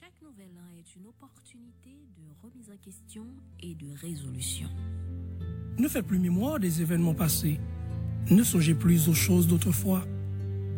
[0.00, 3.26] Chaque nouvel an est une opportunité de remise en question
[3.60, 4.68] et de résolution.
[5.78, 7.60] Ne faites plus mémoire des événements passés.
[8.28, 10.04] Ne songez plus aux choses d'autrefois.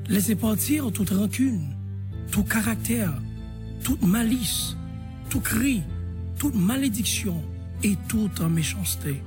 [0.08, 1.74] Laissez partir toute rancune,
[2.30, 3.14] tout caractère,
[3.82, 4.76] toute malice,
[5.30, 5.82] tout cri,
[6.38, 7.42] toute malédiction
[7.82, 9.22] et toute méchanceté.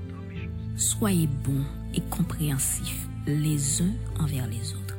[0.76, 1.66] Soyez bons
[1.96, 4.98] et compréhensifs les uns envers les autres.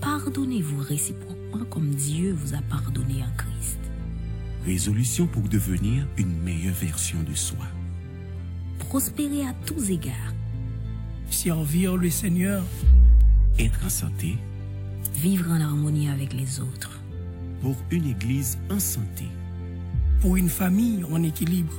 [0.00, 3.83] Pardonnez-vous réciproquement comme Dieu vous a pardonné en Christ.
[4.64, 7.66] Résolution pour devenir une meilleure version de soi.
[8.78, 10.32] Prospérez à tous égards.
[11.30, 12.62] Servir le Seigneur,
[13.58, 14.36] Être en santé
[15.16, 17.00] Vivre en harmonie avec les autres.
[17.60, 19.24] pour une église en santé.
[20.20, 21.74] pour une famille en équilibre,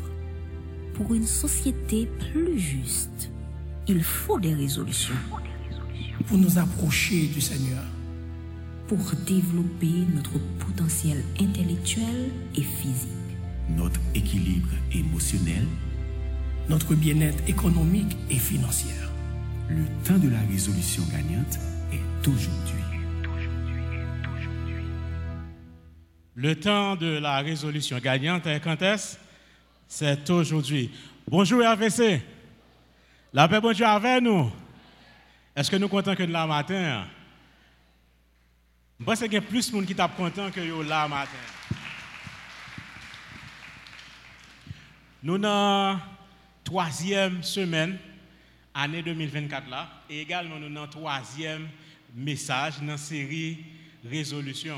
[0.93, 3.29] Pour une société plus juste,
[3.87, 5.15] il faut des résolutions.
[6.27, 7.83] pour nous approcher du Seigneur.
[8.87, 13.09] Pour développer notre potentiel intellectuel et physique.
[13.69, 15.65] Notre équilibre émotionnel,
[16.69, 18.91] notre bien-être économique et financier.
[19.69, 21.57] le temps de la résolution gagnante
[21.91, 22.83] est aujourd'hui.
[26.35, 29.17] Le temps de la résolution gagnante est quand est-ce?
[29.87, 30.91] C'est aujourd'hui.
[31.27, 32.21] Bonjour RVC.
[33.33, 34.51] La paix, bonjour avec nous.
[35.55, 37.05] Est-ce que nous contents que de la matin?
[38.97, 41.31] Je pense qu'il y a plus de monde qui content que yo là matin.
[45.21, 46.01] Nous dans la
[46.63, 47.97] troisième semaine,
[48.73, 51.67] année 2024 là, et également nous dans troisième
[52.15, 53.65] message dans la série
[54.05, 54.77] résolution.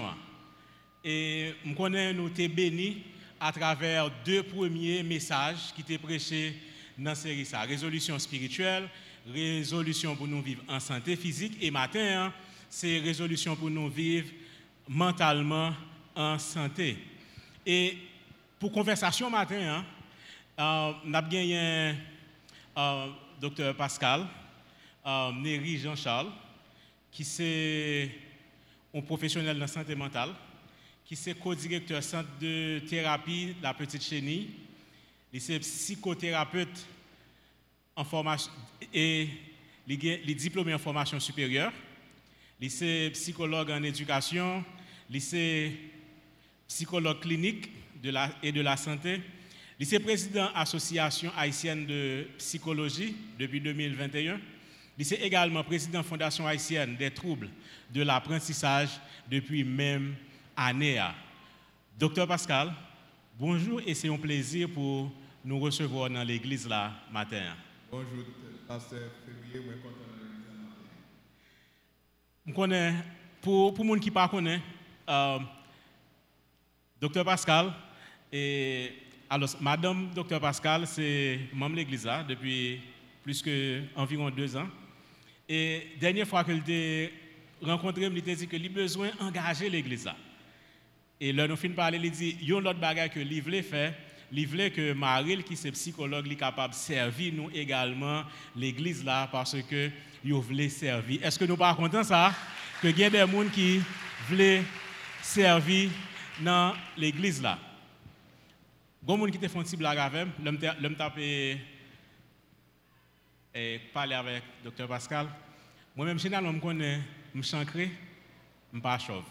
[1.03, 3.03] Et je connais nous été bénis
[3.39, 6.55] à travers deux premiers messages qui étaient prêchés
[6.97, 7.45] dans cette série.
[7.45, 7.61] Ça.
[7.61, 8.89] Résolution spirituelle,
[9.31, 11.55] résolution pour nous vivre en santé physique.
[11.61, 12.33] Et matin, hein,
[12.69, 14.29] c'est résolution pour nous vivre
[14.87, 15.73] mentalement
[16.15, 16.97] en santé.
[17.65, 17.97] Et
[18.59, 19.85] pour conversation matin, hein,
[20.59, 21.95] euh, on a gagné
[22.75, 23.09] un
[23.39, 24.25] docteur Pascal,
[25.05, 26.31] euh, Néry Jean-Charles,
[27.11, 28.11] qui est
[28.93, 30.29] un professionnel dans la santé mentale,
[31.05, 34.49] qui est co-directeur centre de thérapie de la Petite Chenille.
[35.31, 36.85] Il est psychothérapeute
[37.95, 38.51] en formation
[38.93, 39.29] et
[39.87, 41.71] est diplômé en formation supérieure.
[42.61, 44.63] Est psychologue en éducation.
[45.13, 45.71] Est
[46.67, 47.69] psychologue clinique
[48.43, 49.21] et de la santé.
[49.79, 54.39] Est président de l'Association haïtienne de psychologie depuis 2021.
[54.97, 57.49] Il est également président Fondation haïtienne des troubles
[57.93, 58.89] de l'apprentissage
[59.29, 60.15] depuis même
[60.55, 60.99] année.
[61.99, 62.73] Docteur Pascal,
[63.37, 65.11] bonjour et c'est un plaisir pour
[65.45, 67.55] nous recevoir dans l'église là matin.
[67.91, 68.25] Bonjour,
[68.67, 69.63] pasteur Février,
[72.53, 74.61] pour les qui ne connaissent
[75.05, 75.39] pas, euh,
[76.99, 77.73] Docteur Pascal,
[78.31, 78.91] et,
[79.29, 82.81] alors, Madame Docteur Pascal, c'est membre de l'église depuis
[83.23, 84.67] plus que environ deux ans.
[85.49, 86.61] Et dernière fois que je
[87.61, 90.09] rencontré, il m'a dit que a besoin d'engager l'église.
[91.19, 93.19] Et là, nous finissons par parler, il dit, il y a un autre bagage que
[93.41, 93.93] voulait faire,
[94.31, 98.23] il voulait que Maril, qui est psychologue, est capable de servir nous également,
[98.55, 99.89] l'église là, parce que
[100.23, 101.23] il voulait servir.
[101.23, 102.33] Est-ce que nous pas contents ça?
[102.81, 103.81] Que il y a des gens qui
[104.27, 104.63] voulaient
[105.21, 105.89] servir
[106.41, 107.57] dans l'église là.
[109.07, 111.57] Il y a des gens qui font une petite blague avec l'homme tape et
[113.93, 115.27] parler avec le docteur Pascal.
[115.95, 116.99] Moi-même, je connais,
[117.33, 117.89] je chancré,
[118.71, 119.23] je ne pas chauve.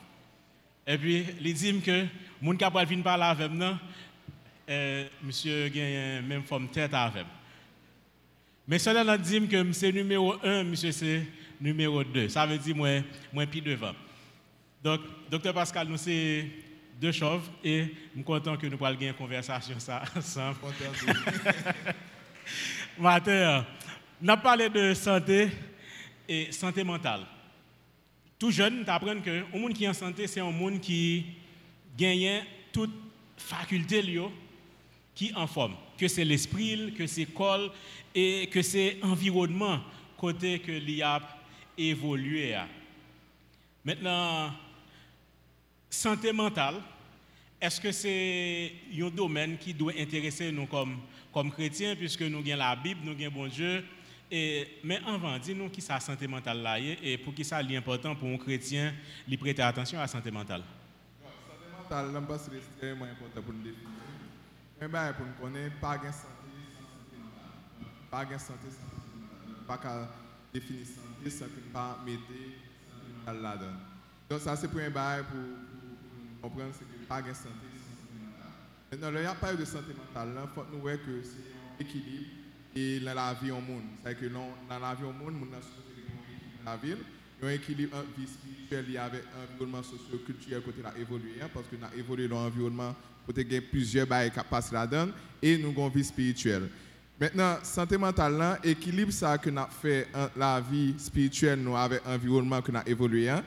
[0.86, 2.08] Et puis, il dit que les
[2.58, 3.78] gens qui viennent parler avec moi,
[4.68, 7.26] euh, monsieur a même forme tête avec.
[8.66, 11.26] Mais cela dit que c'est numéro 1, monsieur c'est
[11.60, 12.28] numéro 2.
[12.28, 12.88] Ça veut dire moi,
[13.32, 13.92] moi plus devant.
[14.82, 15.00] Donc,
[15.30, 16.46] docteur Pascal, nous c'est
[17.00, 20.56] deux chauves et je suis content que nous puissions avoir une conversation ça ensemble.
[22.98, 23.64] Matin,
[24.22, 25.48] on a parlé de santé
[26.28, 27.20] et santé mentale.
[28.38, 31.26] Tout jeune, tu apprends que un monde qui est en santé, c'est un monde qui
[31.96, 32.42] gagne
[32.72, 32.94] toute
[33.36, 34.02] faculté
[35.16, 37.70] qui en forme, que c'est l'esprit, que c'est l'école
[38.14, 39.80] et que c'est l'environnement
[40.16, 41.20] côté que l'IA
[41.76, 42.54] évolué.
[43.84, 44.52] Maintenant,
[45.88, 46.76] santé mentale,
[47.60, 50.98] est-ce que c'est un domaine qui doit intéresser nous comme,
[51.32, 53.82] comme chrétiens, puisque nous avons la Bible, nous avons bon Dieu,
[54.30, 58.14] et, mais avant, dis-nous qui sa santé mentale là et pour qui ça est important
[58.16, 58.92] pour un chrétien
[59.26, 60.62] de prêter attention à la santé mentale.
[61.88, 63.88] santé mentale, c'est extrêmement important pour nous définir.
[64.80, 67.86] Mais ben, pour nous connaître, pas de santé sans santé.
[68.10, 69.60] Pas de santé sans santé.
[69.66, 70.08] Pas qu'à
[70.52, 73.72] définir santé sans que nous pas mettre là-dedans.
[74.28, 75.22] Donc ça c'est pour un bail
[76.40, 77.50] pour, comprendre c'est que pas de santé
[78.90, 80.28] Maintenant, là, il n'y a pas de santé mentale.
[80.32, 82.30] Il faut nous voir que c'est un équilibre
[82.76, 83.82] et dans la vie au monde.
[84.02, 85.66] C'est-à-dire que dans la vie au monde, nous avons
[86.64, 86.98] la ville.
[87.40, 91.48] Il y a un équilibre entre vie spirituelle avec environnement socio-culturel côté a évolué, hein,
[91.52, 92.94] parce que nous avons évolué dans l'environnement
[93.26, 95.08] côté gagner plusieurs bails qui passent là-dedans
[95.42, 96.68] et nous avons une vie spirituelle.
[97.18, 101.76] Maintenant, santé mentale, là, équilibre ça que nous avons fait entre la vie spirituelle nous
[101.76, 103.42] avec l'environnement que nous avons évolué, hein,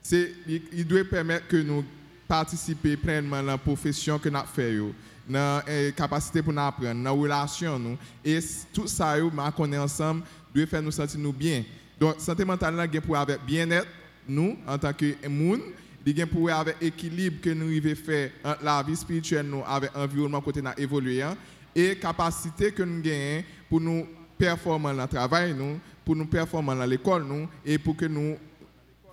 [0.00, 1.84] c'est, il, doit permettre que nous
[2.26, 4.94] participer pleinement dans la profession que nous avons yo,
[5.28, 7.78] dans la capacité pour nous apprendre, dans la relation.
[7.78, 7.98] Nous.
[8.24, 8.40] Et
[8.72, 10.22] tout ça, ma connaît ensemble,
[10.54, 11.62] doit faire nous sentir nous bien.
[12.00, 13.86] Donc, santé mentale, là, pour avec bien-être,
[14.26, 15.60] nous, en tant que monde,
[16.06, 19.94] y a pour avec équilibre que nous devons faire entre la vie spirituelle, nous, avec
[19.94, 21.36] l'environnement côté nous évolué, hein,
[21.74, 24.06] et capacité que nous gagnons pour nous
[24.36, 28.36] performer dans le travail, nous, pour nous performer dans l'école, nous, et pour que nous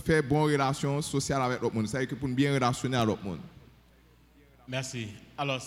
[0.03, 1.87] faire bonne relation sociale avec l'autre monde.
[1.87, 3.39] C'est-à-dire que pour nous bien relationner avec l'autre monde.
[4.67, 5.07] Merci.
[5.37, 5.61] Alors,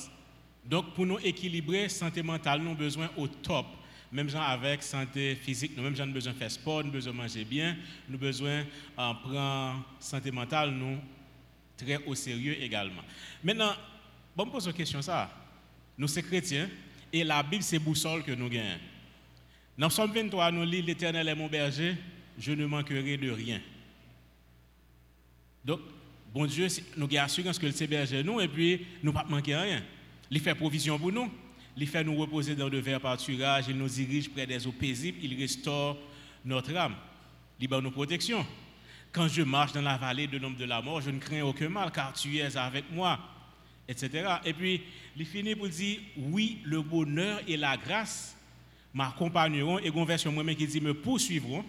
[0.64, 3.66] donc pour nous équilibrer, santé mentale, nous avons besoin au top.
[4.12, 7.16] Même gens avec santé physique, nous même gens avons besoin faire sport, nous besoin de
[7.16, 7.76] manger bien,
[8.08, 8.66] nous besoin de
[9.22, 10.98] prendre santé mentale, nous
[11.76, 13.02] très au sérieux également.
[13.42, 13.74] Maintenant,
[14.36, 15.30] bon, me pose une question ça.
[15.96, 16.68] Nous sommes chrétiens
[17.10, 18.78] et la Bible c'est boussole que nous gagnons.
[19.78, 21.96] Dans Psaume 23, nous lisons L'Éternel est mon berger,
[22.38, 23.60] je ne manquerai de rien.
[25.64, 25.80] Donc,
[26.34, 29.24] bon Dieu, c'est- nous avons assurance que le héberge nous et puis nous ne pas
[29.24, 29.82] manquer rien.
[30.30, 31.30] Il fait provision pour nous.
[31.76, 33.64] Il fait nous reposer dans de verts pâturages.
[33.68, 35.18] Il nous dirige près des eaux paisibles.
[35.22, 35.96] Il restaure
[36.44, 36.94] notre âme.
[37.60, 38.44] Il donne nos protections.
[39.12, 41.68] Quand je marche dans la vallée de l'ombre de la mort, je ne crains aucun
[41.68, 43.18] mal car tu es avec moi,
[43.86, 44.36] etc.
[44.44, 44.82] Et puis,
[45.16, 48.36] il finit pour dire, oui, le bonheur et la grâce
[48.94, 49.78] m'accompagneront.
[49.78, 51.64] Et une version moi-même qui dit, me poursuivront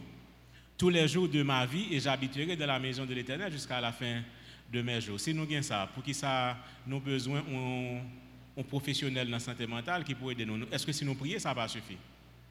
[0.77, 3.91] tous les jours de ma vie et j'habiterai dans la maison de l'Éternel jusqu'à la
[3.91, 4.21] fin
[4.71, 5.19] de mes jours.
[5.19, 6.57] Si nous gagnons ça, pour qui ça,
[6.87, 7.43] nous besoin
[8.55, 10.65] d'un professionnel dans la santé mentale qui pourrait aider nous.
[10.71, 11.97] Est-ce que si nous prions, ça va suffire?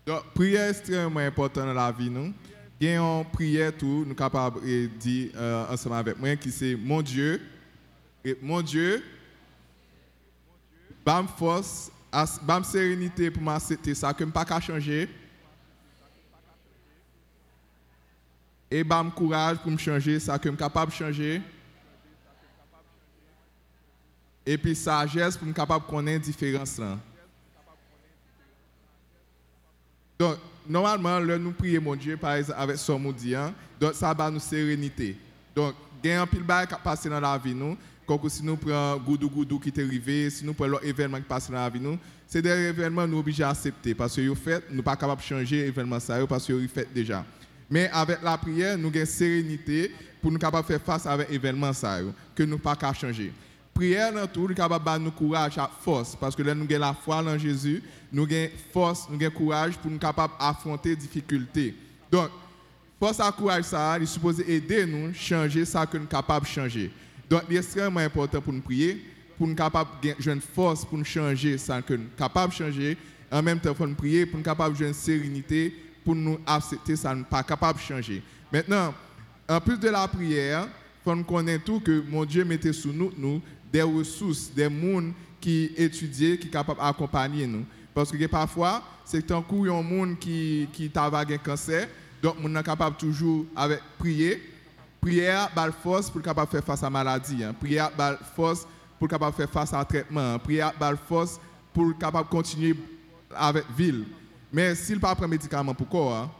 [0.07, 2.33] Donc, prière est extrêmement important dans la vie, nous.
[2.81, 6.35] Il y a une prière, tout, nous sommes capables de dire euh, ensemble avec moi,
[6.35, 7.41] qui c'est Mon Dieu,
[8.25, 9.03] et mon Dieu,
[11.05, 11.91] bam force,
[12.43, 15.09] bam sérénité pour m'accepter ça, que je ne pas changer.
[18.71, 21.43] Et bam courage pour me changer ça, que je suis capable de changer.
[24.47, 26.99] epi sajes pou m kapap konen diferans lan.
[30.21, 30.39] Don,
[30.71, 34.29] normalman, lè nou priye moun Dje, par exemple, avèk son moun diyan, don sa ba
[34.31, 35.15] nou serenite.
[35.57, 37.75] Don, gen an pil bay kap pase nan la vi nou,
[38.07, 41.53] konkou si nou pren goudou-goudou ki te rive, si nou pren lò evenman ki pase
[41.53, 41.99] nan la vi nou,
[42.31, 46.21] se de evenman nou obije aksepte, paswe yo fèt, nou pa kapap chanje evenman sa
[46.23, 47.23] yo, paswe yo fèt deja.
[47.73, 49.89] Men avèk la priye, nou gen serenite
[50.23, 53.31] pou nou kapap fè fase avèk evenman sa yo, ke nou pa ka chanje.
[53.75, 57.17] Prière dans tout, capable de nous courage, à force, parce que nous avons la foi
[57.17, 57.83] en Jésus,
[58.13, 61.75] nous avons force, nous avons courage pour nous capables d'affronter les difficultés.
[62.11, 62.29] Donc,
[63.01, 66.45] force à courage ça, il est supposé aider nous changer ça que nous sommes capables
[66.45, 66.91] de changer.
[67.29, 69.03] Donc, il est extrêmement important pour nous prier,
[69.39, 72.59] pour nous capables de une force pour nous changer ça que nous sommes capables de
[72.59, 72.99] changer.
[73.31, 75.75] En même temps, faut nous prier pour nous capables de une sérénité,
[76.05, 78.23] pour nous accepter ça, nous pas capables de changer.
[78.53, 78.93] Maintenant,
[79.49, 82.93] en plus de la prière, il faut nous connaître tout que mon Dieu mettait sous
[82.93, 83.41] nous, nous
[83.73, 87.65] des ressources, des mondes qui étudient, qui sont capables d'accompagner nous.
[87.95, 91.89] Parce que parfois, c'est un coup, un monde qui, qui un cancer,
[92.23, 94.41] donc on est capable toujours avec prier.
[95.01, 97.43] Prière, bal force pour capable faire face à la maladie.
[97.43, 97.53] Hein.
[97.59, 98.67] Prière, bal force
[98.99, 100.35] pour capable faire face à un traitement.
[100.35, 100.39] hein.
[100.39, 101.41] Prière, bal force
[101.75, 102.77] pour capable continuer
[103.35, 104.05] avec ville.
[104.53, 106.31] Mais s'il pas prend médicament pour corps, hein,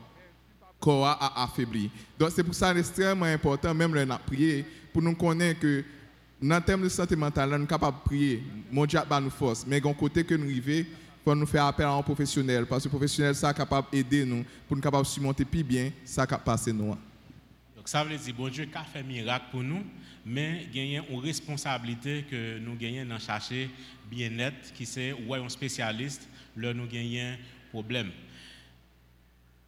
[0.79, 1.91] corps a affaibli.
[2.17, 5.83] Donc c'est pour ça extrêmement important, même le prier, pour nous connaître que
[6.49, 8.43] dans le terme de santé mentale, nous sommes capables de prier.
[8.69, 9.65] Mon Dieu nous force.
[9.65, 10.85] Mais d'un côté que nous arrivons,
[11.23, 12.65] faut nous faire appel à un professionnel.
[12.65, 15.91] Parce que le professionnel, ça capable d'aider nous pour nous capables de surmonter plus bien
[16.03, 16.89] ça qui a passé nous.
[17.75, 19.83] Donc ça veut dire, bon Dieu a fait miracle pour nous,
[20.25, 23.69] mais a une responsabilité que nous gagnons dans chercher
[24.11, 27.37] bien-être, qui c'est, ouais, un spécialiste, là nous gagnons
[27.71, 28.11] problème.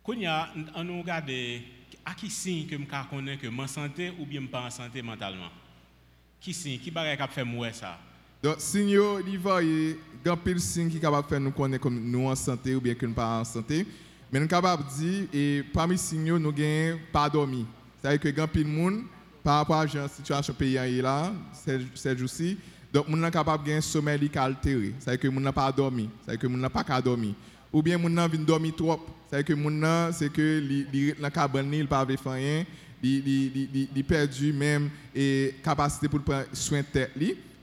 [0.03, 0.13] Quand
[0.75, 1.32] on regarde,
[2.05, 5.50] à qui signe que je connais que en santé ou bien pas en santé mentalement?
[6.45, 7.97] Qui signe, qui bagaille qui fait moi ça?
[8.43, 11.81] Donc, signaux, il va y avoir pile signe qui est capable de faire nous connaître
[11.81, 13.83] comme nous en santé ou bien que nous pas en santé.
[14.31, 17.65] Mais nous sommes capables de dire, et parmi les signaux, nous n'avons pas dormi.
[17.99, 19.05] C'est-à-dire que grand pile monde,
[19.43, 21.33] par rapport à la situation pays là,
[21.95, 22.59] ces jours-ci,
[22.93, 24.93] donc nous sommes capables de gagner un sommeil qui est altéré.
[24.99, 26.11] C'est-à-dire que nous n'avons pas dormi.
[26.23, 27.33] C'est-à-dire que nous n'avons pas qu'à dormir.
[27.73, 29.03] Ou bien nous n'avons dormir trop.
[29.27, 32.65] C'est-à-dire que nous c'est que dans la cabane, il pas faire rien.
[33.07, 37.12] Il perdu même et capacité pour prendre soin de tête.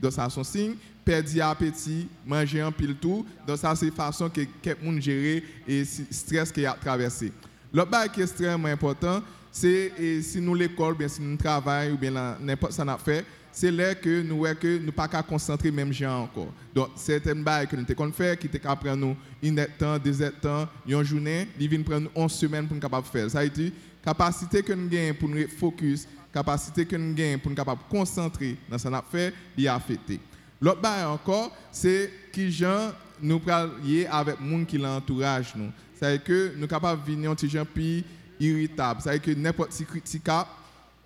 [0.01, 0.75] Donc ça un signe.
[1.03, 3.25] perdre appétit, manger un pile tout.
[3.45, 7.31] Donc ça c'est façon que quelqu'un gérer et stress qu'il a traversé.
[7.73, 9.21] L'autre bail qui est extrêmement important,
[9.51, 13.71] c'est si nous l'école, bien si nous travaillons ou bien n'importe ça n'a fait, c'est
[13.71, 16.51] là que nous voyons que nous pas qu'à concentrer même gens encore.
[16.73, 20.67] Donc certaines bails que nous t'ai faire qui qu'à prendre nous une temps, deux temps,
[20.87, 23.29] une journée, ils viennent prendre nous 11 semaines pour nous faire.
[23.29, 23.71] Ça veut dire
[24.03, 28.57] capacité que nous gagnons pour nous focus, capacité que nous gagnons pour nous capable concentrer
[28.69, 30.19] dans ce qu'on a fait, il affecté.
[30.61, 32.91] L'autre bail encore, c'est qui gens
[33.21, 33.41] nous
[33.83, 35.71] lier avec monde qui l'entourage nous.
[35.99, 38.03] Ça veut dire que nous capables de venir un petit gens plus
[38.39, 39.01] irritable.
[39.01, 40.29] Ça veut dire que n'importe qui critique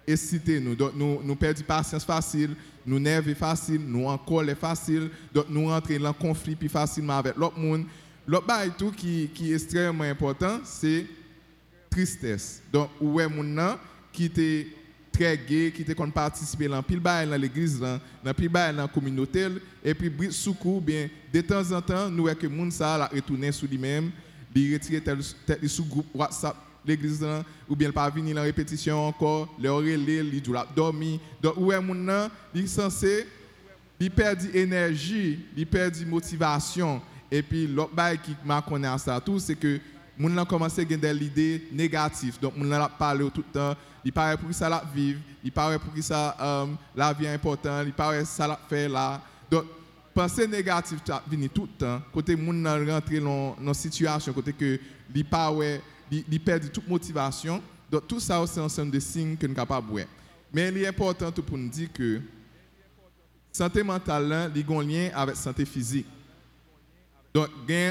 [0.08, 0.76] exciter nous.
[0.76, 5.10] Donc, nous, nous perdons patience facile, nous nervons facile, nous en colère facile,
[5.50, 7.86] nous rentrons dans le conflit plus facilement avec l'autre monde.
[8.26, 11.06] L'autre bail tout qui, qui est extrêmement important, c'est
[11.98, 12.62] tristesse.
[12.72, 13.78] Donc, est mon nan
[14.14, 14.68] qui était
[15.12, 19.48] très gay, qui était qu'on dans pile dans l'église, dans pile dans la communauté,
[19.84, 23.52] et puis bris soukou, bien, de temps en temps, nous que moun ça la retourner
[23.52, 24.12] sur lui-même,
[24.56, 27.26] il retire tel sous groupe WhatsApp l'église
[27.68, 31.20] ou bien pas venir en répétition encore, le relais, il doit dormir.
[31.42, 33.26] Donc, est mon nan, il censé
[34.00, 37.02] il perd énergie, il perd motivation.
[37.32, 39.80] Et puis, l'autre bail qui m'a connu à ça tout, c'est que
[40.18, 42.40] moun nan commencé avoir des idées négatives.
[42.40, 43.76] Donc, moun nan la parle tout le temps.
[44.04, 47.84] Il paraît pour ça la vivre, il paraît pour ça euh, la vie est importante,
[47.86, 49.22] il paraît ça la fait là.
[49.52, 49.66] Donc,
[50.14, 52.02] pensée négative vient tout le temps.
[52.14, 54.80] Côté moun nan dans une situation, côté que
[55.14, 55.82] il paraît,
[56.12, 57.62] il perd toute motivation.
[57.90, 59.82] Donc, tout ça, c'est ensemble de signes que nous de voir.
[60.54, 62.22] Mais il est important pour nous dire que
[63.52, 66.06] santé mentale, là, il y a un lien avec santé physique.
[67.38, 67.50] Donc,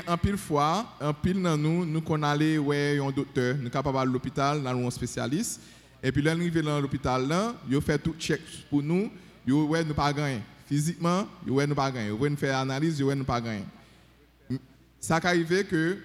[0.09, 3.97] en pile fois, en pile dans nous, nous qu'on allait ouais un docteur, nous capable
[3.97, 5.61] à l'hôpital, dans un spécialiste.
[6.03, 9.09] Et puis là, nous arrivons dans l'hôpital là, ils fait tout check pour nous,
[9.47, 10.41] ils ouais nous pas gagner.
[10.67, 12.09] Physiquement, ils ouais nous pas gagner.
[12.09, 13.65] Ils nous faire analyse, ils ouais nous pas gagner.
[14.99, 15.97] Ça qui arrive que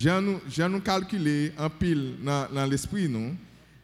[0.00, 3.36] j'ai nous nous calculé en pile dans, dans l'esprit nous,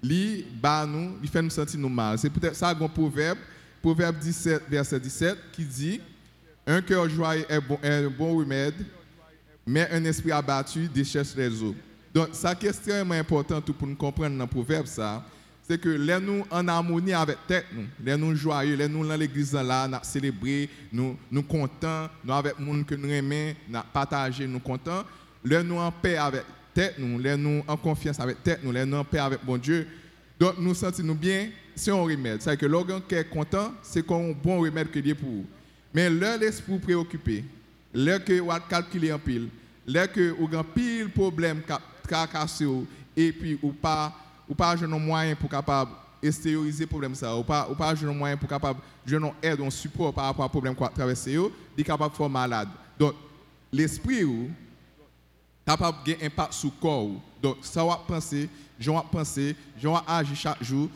[0.03, 2.19] li ba nous, il fait nous sentir nous mal.
[2.19, 3.39] C'est peut-être ça un proverbe,
[3.81, 6.01] proverbe 17 verset 17 qui dit
[6.67, 8.75] un cœur joyeux est, bon, un bon remède,
[9.67, 11.75] mais un esprit abattu décherche les eaux.
[12.13, 15.25] Donc, ça qui est extrêmement important pour nous comprendre dans le proverbe, ça,
[15.67, 19.17] c'est que les nous en harmonie avec tête, nous, les nous joyeux, les nous dans
[19.17, 23.81] l'église là, nous célébrer, nous nous contents, nous avec les gens que nous aimons, nous
[23.93, 25.05] partager, nous contents,
[25.45, 26.45] les nous en paix avec
[26.75, 29.57] tête, nous, les nous en confiance avec tête, nous, les nous en paix avec bon
[29.57, 29.89] Dieu.
[30.39, 32.43] Donc, nous sentons nous bien, c'est un remède.
[32.43, 35.47] C'est que l'organe qui est content, c'est un bon remède que Dieu pour vous.
[35.95, 37.45] Mais leur l'esprit préoccupé,
[37.95, 39.49] leur que vous calculer en pile,
[39.87, 41.63] leur que vous avez pile problème
[42.03, 42.67] tracassé
[43.17, 44.13] et puis ou pas
[44.49, 47.37] ou pas un moyen pour capable extérioriser problème ça.
[47.37, 50.45] Ou pas ou pas un moyen pour capable je non aide un support par rapport
[50.45, 52.69] à problème qu'on traverser yo, dit capable de faire malade.
[52.99, 53.15] Donc
[53.73, 54.51] l'esprit ou
[55.65, 57.11] capable un impact sur le corps.
[57.41, 58.49] Donc ça va penser,
[58.79, 60.89] je vais penser, je vais agir chaque jour.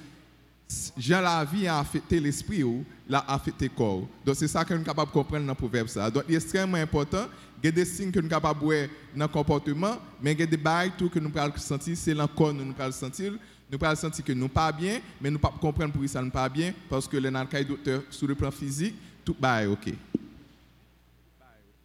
[0.99, 4.07] Jean la vie a affecté l'esprit ou l'a affecté le corps.
[4.25, 5.89] Donc c'est ça que nous sommes capables de comprendre dans le proverbe.
[5.89, 6.11] Ça.
[6.11, 7.27] Donc il est extrêmement important.
[7.63, 10.33] Il y a des signes que nous sommes capables de voir dans le comportement, mais
[10.33, 13.33] il y a des bails que nous pouvons sentir, c'est l'encore nous pouvons sentir.
[13.71, 16.09] Nous pouvons sentir que nous ne pas bien, mais nous ne pouvons pas comprendre pourquoi
[16.09, 19.89] ça ne pas bien, parce que cas docteur sur le plan physique, tout bail OK.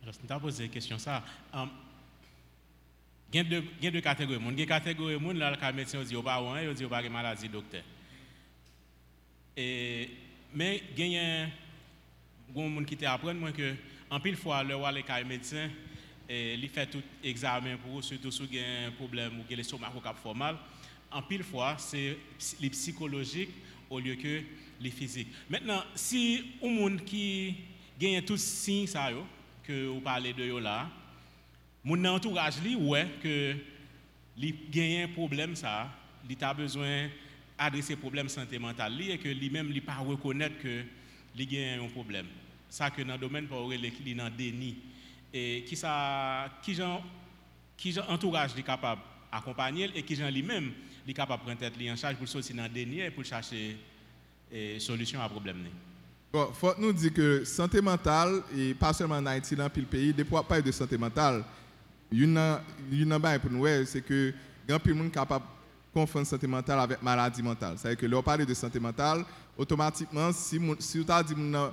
[0.02, 1.70] Alors, tu as posé la question, ça, um,
[3.34, 4.40] il y a deux, deux catégories.
[4.40, 7.02] Il y a une catégorie de monde, là, le médecin dit, il n'y a pas
[7.02, 7.82] de maladie, docteur.
[9.58, 10.10] Et,
[10.54, 11.48] mais il y a
[12.56, 13.76] gens qui apprennent que
[14.10, 14.76] en pile fois le
[16.30, 18.44] et il fait tout examen pour surtout si
[18.88, 20.58] un problème ou que le stomac qui mal.
[21.12, 22.18] En pile fois c'est
[22.60, 23.50] les psychologique
[23.90, 24.42] au lieu que
[24.80, 25.30] les physiques.
[25.50, 27.56] Maintenant si un monde qui
[28.00, 28.88] gagne tous signes
[29.64, 30.90] que vous parlez de yo là
[31.84, 33.56] mon entourage lui ouais que
[34.38, 35.90] il gagne un problème ça
[36.30, 37.10] il a besoin
[37.66, 40.84] adresser problème santé mentale et que lui-même il pas reconnaître que
[41.36, 42.28] il a un problème.
[42.70, 44.78] Ça que dans le domaine pour il dans déni.
[45.34, 47.04] Et qui ça qui gens
[47.76, 49.02] qui entourage est capable
[49.32, 50.72] accompagner et qui gens lui-même
[51.08, 53.78] est capable prendre tête en charge pour sortir dans déni et pour chercher
[54.52, 55.66] eh, solution à problème.
[56.32, 60.14] Bon, faut nous dire que santé mentale et pas seulement en Haïti dans le pays,
[60.14, 61.44] des fois pas de santé mentale,
[62.12, 62.40] une
[62.92, 64.34] une pour nous c'est que
[64.68, 65.46] grand plus monde capable
[65.94, 67.76] confondre santé mentale avec maladie mentale.
[67.78, 69.24] C'est-à-dire que lorsqu'on parle de santé mentale,
[69.58, 71.70] automatiquement, si, si dit qu'il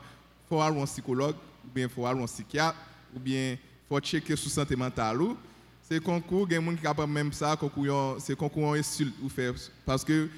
[0.48, 2.76] faut avoir un psychologue, ou bien faut un psychiatre,
[3.14, 3.56] ou bien
[3.88, 5.18] faut checker sur santé mentale,
[5.82, 7.56] c'est concours, il y a des gens qui sont même ça,
[8.18, 9.54] c'est concours insulte ou faire.
[9.84, 10.28] Parce que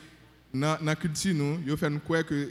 [0.54, 2.50] dans la culture, nous, ils font croire que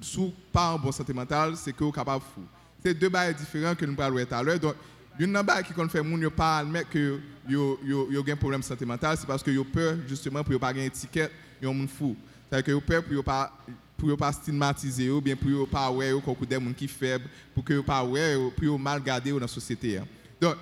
[0.00, 2.42] sous pas en bonne santé mentale, c'est que capable fou.
[2.82, 4.74] C'est deux bails différents que nous parlons tout à l'heure.
[5.18, 8.84] Une bail qui fait moun yo pas admettre que yo yo yo un problème santé
[8.84, 12.16] mentale, c'est parce que yo peur justement pour yo pas gagner étiquette, yo moun fou.
[12.48, 13.52] C'est-à-dire que yo peur pour yo pas
[13.96, 17.24] pour yo pas stigmatiser ou bien pour yo pas ouais ou des gens qui faible
[17.54, 19.98] pour que yo pas ouais pour yo mal garder dans la société.
[19.98, 20.06] hein.
[20.40, 20.56] Donc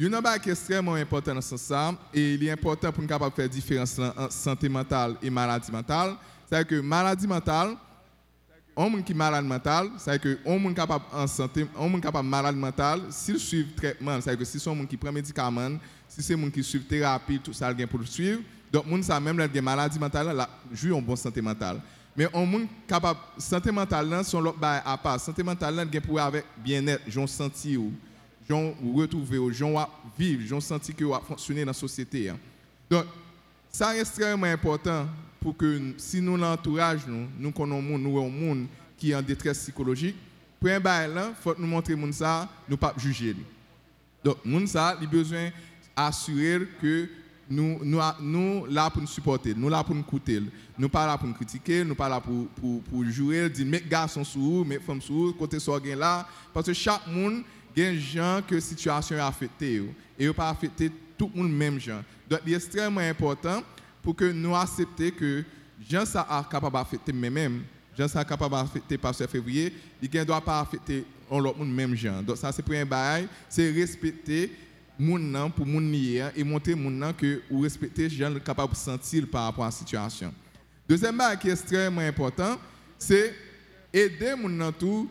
[0.00, 3.08] une chose qui est extrêmement important dans ce sens, et il est important pour nous
[3.08, 6.16] capable faire différence entre santé mentale et maladie mentale,
[6.50, 7.76] c'est que maladie mentale,
[8.76, 12.00] un monde qui est malade mental, c'est que un monde capable en santé, un monde
[12.00, 15.78] capable malade mental, s'il suit traitement, c'est que si c'est un monde qui prend médicaments,
[16.08, 18.40] si c'est un monde qui suit thérapie, tout ça gain pour le suivre,
[18.72, 21.80] donc monde ça même la maladie mentale là, joue en bonne santé mentale.
[22.16, 26.00] Mais un monde capable santé mentale là son l'autre à part, santé mentale là gain
[26.00, 27.92] pour avec bien-être, j'en senti ou
[28.48, 29.86] j'en retrouver ou j'en
[30.18, 32.30] vivre, j'en senti que fonctionner dans la société.
[32.30, 32.38] hein.
[32.88, 33.04] Donc
[33.70, 35.06] ça est extrêmement important
[35.42, 39.58] pour que si nous l'entourage nous, nous connaissons nous un monde qui est en détresse
[39.58, 40.16] psychologique,
[40.60, 43.34] pour un bail là, faut nous montrer monde ça, nous pas juger.
[44.22, 45.50] Donc monde ça, il a besoin
[45.96, 47.08] assurer que
[47.50, 50.40] nous nous nous là pour nous supporter, nous là pour nous écouter,
[50.78, 53.80] nous pas là pour nous critiquer, nous pas là pour pour pour jouer, dire mes
[53.80, 57.42] garçons sous, mes femmes sous, côté so gain là parce que chaque monde
[57.76, 59.86] gain gens que situation a affecté yo,
[60.18, 62.02] et pas affecté tout le monde même gens.
[62.30, 63.62] Donc il est extrêmement important
[64.02, 65.44] pour que nous accepter que
[65.88, 67.62] gens ça a capable d'affecter moi-même,
[67.96, 72.22] gens ça capable d'affecter pasteur février, il ne doit pas affecter l'autre monde même gens.
[72.22, 74.52] Donc ça c'est pour un bail, c'est respecter
[74.98, 78.78] moun nan pour moun nier et montrer moun nan que ou respecter gens capable de
[78.78, 80.32] sentir par rapport à la situation.
[80.88, 82.58] Deuxième bail qui est extrêmement important,
[82.98, 83.34] c'est
[83.92, 85.08] aider moun nan tout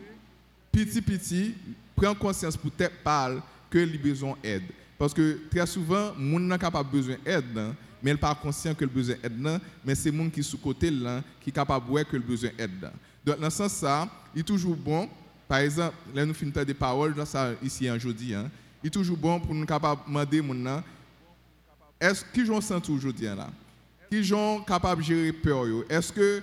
[0.70, 1.54] petit petit
[1.96, 4.62] prendre conscience pour tête parle que il besoin d'aide.
[4.98, 8.84] Parce que très souvent, moun nan capable besoin d'aide, nan, mais il pas conscient que
[8.84, 12.22] le besoin d'aide, mais c'est moun qui sous côté là qui capable voir que le
[12.22, 12.90] besoin d'aide.
[13.24, 15.08] Donc dans ce sens ça, il est toujours bon.
[15.46, 18.50] Par exemple, là nous finissons des paroles ça ici aujourd'hui, hein,
[18.82, 20.82] il est toujours bon pour nous capable demander nan,
[22.00, 23.48] est-ce qui j'en sens aujourd'hui là?
[24.10, 25.64] Qui j'en capable de gérer peur?
[25.88, 26.42] Est-ce que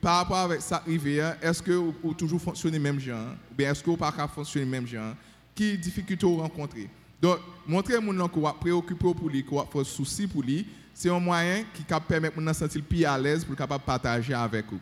[0.00, 3.72] par rapport avec ça arrivé, hein, est-ce que vous, toujours fonctionner même genre ou bien
[3.72, 5.14] est-ce que vous pas fonctionner même genre
[5.54, 6.88] Qui difficulté vous rencontrez
[7.20, 11.10] Donc montrer mon nom qu'on va préoccuper pour lui, qu'on faire souci pour lui, c'est
[11.10, 14.80] un moyen qui cap permettre mon sentir plus à l'aise pour capable partager avec vous.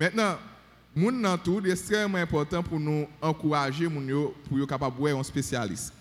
[0.00, 0.36] Maintenant,
[0.94, 5.18] moun nan tout, est extrêmement important pour nous encourager moun yo pour yo capable voir
[5.18, 5.92] un spécialiste.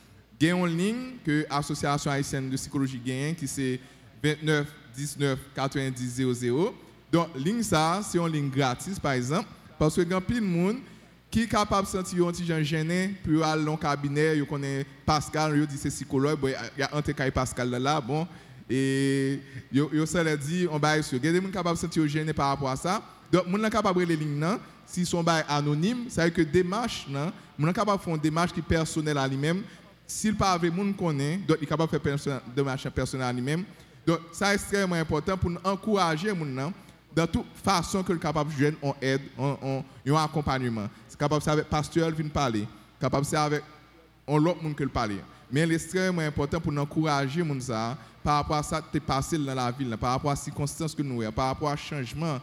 [0.42, 3.80] A une ligne que l'Association haïtienne de psychologie gagne qui c'est
[4.22, 6.76] 29 19 90 00.
[7.12, 10.78] Donc, ligne ça, c'est une ligne gratis, par exemple, parce que plein de monde
[11.34, 14.46] qui est capable de sentir un petit gens gêné, puis aller dans le cabinet, il
[14.46, 18.28] connaît Pascal, il dit c'est psychologue, il y a un cas Pascal là, bon,
[18.70, 19.40] et
[20.06, 21.18] ça l'a dit on bail sur.
[21.18, 23.02] Il y a des gens capables de sentir gêné par rapport à ça.
[23.32, 24.46] Donc, moun nan capable de les lignes
[24.86, 28.14] si son bail anonyme, ça veut dire que démarche là, moun nan capable de faire
[28.14, 29.64] une démarche qui est personnelle à lui-même.
[30.06, 33.34] S'il pas avec moun connaît, donc il est capable de faire perso- démarche personnelle à
[33.34, 33.64] lui-même.
[34.06, 36.72] Donc, ça est extrêmement important pour nous encourager moun nan
[37.16, 40.90] dans toute façon que le capable de joindre on aide, on, on, on accompagnement.
[41.24, 42.68] C'est capable faire avec pasteur vient parler,
[43.00, 43.64] capable faire avec
[44.28, 45.22] on l'autre monde que le parler.
[45.50, 49.38] Mais il est extrêmement important pour encourager moun ça par rapport à ça qui passé
[49.38, 52.42] dans la ville, par rapport à ces circonstances que nous avons, par rapport à changement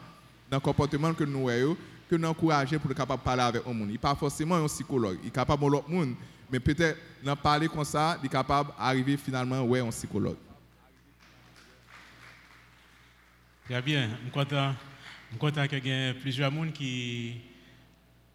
[0.50, 1.76] dans le comportement que nous avons,
[2.08, 3.88] que nous encourager pour être capable de parler avec un monde.
[3.88, 6.14] Il n'est pas forcément un psychologue, il est capable de l'autre monde,
[6.50, 10.38] mais peut-être d'en parler comme ça, il est capable d'arriver finalement ouais un psychologue.
[13.66, 14.08] Très bien.
[14.08, 14.72] Je suis content,
[15.26, 17.49] je suis content qu'il y plusieurs personnes qui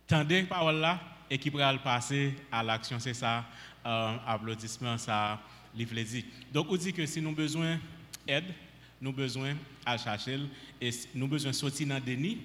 [0.10, 3.00] la parole là et qui pourraient passer à l'action.
[3.00, 3.46] C'est ça,
[3.86, 5.40] euh, applaudissement, ça,
[5.76, 6.26] livre dit.
[6.52, 7.80] Donc, on dit que si nous avons besoin
[8.28, 8.46] d'aide,
[9.02, 10.40] nous avons besoin à chercher
[10.80, 12.40] et nous avons besoin de sortir dans le déni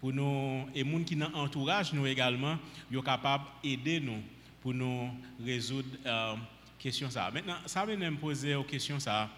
[0.00, 2.56] pour nous, et les gens qui dans entourage nous également,
[2.92, 4.22] sont capables d'aider nous
[4.62, 5.10] pour nous
[5.44, 6.34] résoudre euh,
[6.78, 7.30] question ça.
[7.32, 9.28] Maintenant, ça veut me poser une question ça.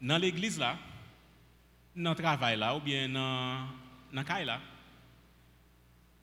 [0.00, 0.76] Dans l'église là,
[1.94, 3.66] dans le travail là, ou bien dans
[4.12, 4.60] le caille là,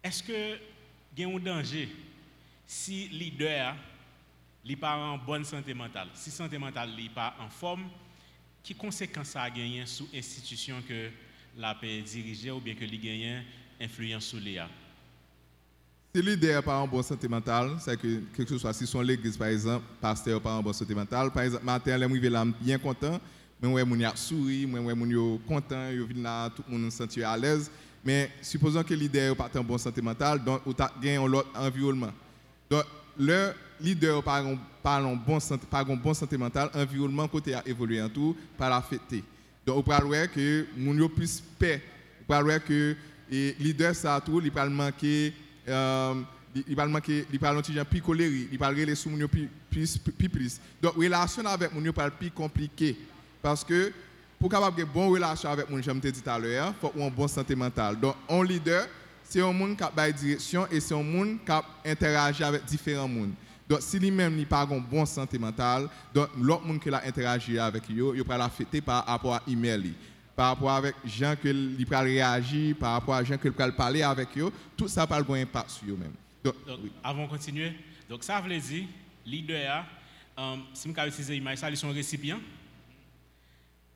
[0.04, 0.58] est-ce que
[1.20, 1.90] y a un danger
[2.66, 3.76] si le leader
[4.64, 7.90] n'est pas en bonne santé mentale, si santé mentale n'est pas en forme,
[8.64, 11.10] qui conséquences a gagné sur l'institution que
[11.58, 12.04] la paix
[12.52, 13.44] ou bien que il gagne
[13.82, 14.62] influence sur les
[16.14, 19.38] Si l'idée n'est pas en bonne santé mentale, c'est que quelque soit, si son l'église
[19.38, 23.20] par exemple, pasteur pas en bonne santé mentale, par exemple, matin, les là bien content,
[23.62, 24.14] mais ouais, moun y a
[24.68, 27.72] mais ouais, moun yo content, yo vinn là, tout le monde se sent à l'aise.
[28.04, 31.50] Mais supposons que l'idée n'est pas en bonne santé mentale, donc ou gagne un autre
[31.56, 32.12] environnement.
[32.70, 32.84] Donc
[33.18, 35.66] le leader par un bon santé
[36.02, 39.24] bon santé mentale, environnement côté a évolué en tout par affecté.
[39.66, 41.82] Donc on parle ouais que moun yo plus paix,
[42.22, 42.96] on parle ouais que
[43.32, 45.34] et leader ça tout il parle manquer
[45.68, 46.16] euh,
[46.68, 50.60] il parle manquer il parle petit plus colérique il parle les sous plus plus plus
[50.82, 52.98] donc relation avec mon parle plus compliqué
[53.42, 53.92] parce que
[54.40, 56.92] pour capable avoir une bonne relation avec mon j'aime te dit tout à l'heure faut
[56.96, 58.88] une bonne santé mentale donc un leader
[59.24, 63.08] c'est un monde qui a une direction et c'est un monde qui interagit avec différents
[63.08, 63.34] mondes
[63.70, 67.60] donc, si lui-même n'a pas une bonne santé mentale, donc l'autre monde qui a interagi
[67.60, 69.94] avec lui, il va l'affecter par rapport à l'email,
[70.36, 74.02] par rapport avec gens qui il peut réagir, par rapport à gens qui peut parler
[74.02, 76.14] avec eux, tout ça va avoir un impact sur eux-mêmes.
[76.44, 76.56] Donc,
[77.04, 77.74] avant de continuer,
[78.10, 78.86] donc ça veut dire,
[79.24, 79.86] leader,
[80.36, 82.40] um, si je utiliser l'image, ça, ils sont récipients.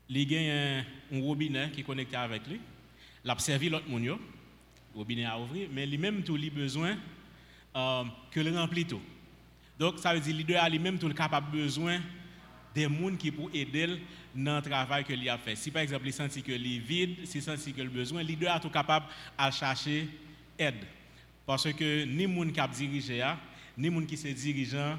[0.09, 2.59] Il a un, robinet qui est connecté avec lui.
[3.23, 4.17] Il a servi l'autre monde, le
[4.95, 6.97] robinet a ouvert, mais lui-même, tout, il a besoin
[7.73, 9.01] um, que le remplit tout.
[9.79, 11.99] Donc, ça veut dire que leader a lui-même tout capable besoin
[12.75, 13.99] des gens qui pour aider
[14.35, 15.55] dans le travail qu'il a fait.
[15.55, 18.59] Si par exemple, il sent que est vide, s'il sent que le besoin, leader est
[18.59, 19.05] tout capable
[19.37, 20.07] à chercher
[20.57, 20.85] aide.
[21.45, 23.23] Parce que ni les gens qui dirigé,
[23.77, 24.97] ni les gens qui sont dirigeants,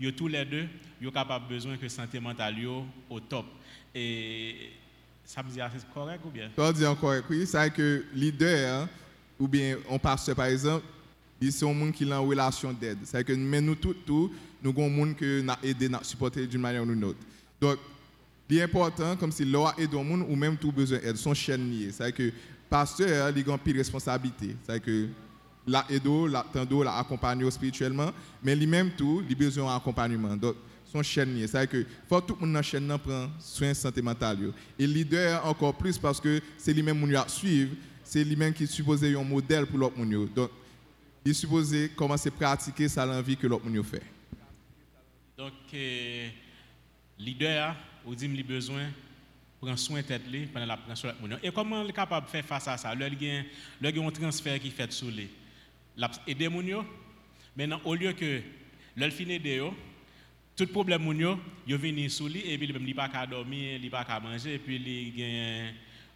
[0.00, 0.68] ils tous les deux,
[1.02, 2.54] ils ont capable besoin que santé mentale
[3.10, 3.46] au top.
[3.92, 4.70] Et
[5.24, 6.48] ça me dit c'est correct ou bien?
[6.56, 7.44] Ça dit correct, oui.
[7.44, 8.88] C'est que leader,
[9.38, 10.84] ou bien on passe par exemple,
[11.40, 12.98] c'est un monde qui est en relation d'aide.
[13.02, 16.84] C'est que nous, tous, tout, nous avons monde qui nous aidé, nous supporté d'une manière
[16.84, 17.18] ou d'une autre.
[17.60, 17.78] Donc,
[18.48, 21.90] l'important, comme si l'on aide un monde ou même tout besoin d'aide, son chaîne liée.
[21.90, 22.30] C'est que
[22.70, 24.54] pasteur, il a une responsabilité.
[24.64, 25.08] C'est que
[25.66, 30.36] la aide, la tendo, la accompagner spirituellement, mais lui-même tout, il a besoin d'accompagnement.
[30.92, 31.46] Son chaîne liée.
[31.46, 34.52] C'est que faut tout le monde dans chaîne prend soin de santé mentale.
[34.78, 37.74] Et leader encore plus parce que c'est lui-même qui suivre,
[38.04, 40.28] c'est lui-même qui est supposé un modèle pour l'autre monde.
[40.34, 40.50] Donc,
[41.24, 44.02] il est supposé commencer à pratiquer ça dans la vie que l'autre monde fait.
[45.36, 46.28] Donc, euh,
[47.18, 47.74] leader,
[48.14, 48.90] dites qu'il a besoin de
[49.60, 52.44] prendre soin de tête pendant la de l'autre Et comment il est capable de faire
[52.44, 52.92] face à ça?
[52.94, 55.30] Il y a un transfert qui fait sur lui.
[55.96, 56.76] Il a aidé les
[57.56, 58.40] Maintenant, au lieu que
[58.96, 59.60] l'autre finit de
[60.56, 64.04] tout problème moun il vient sur lui et puis il n'a pas dormir, il n'a
[64.04, 65.70] pas manger et puis il a